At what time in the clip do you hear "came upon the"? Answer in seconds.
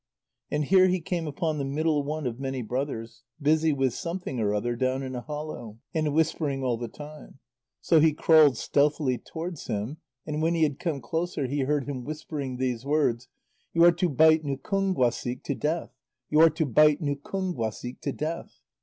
0.99-1.63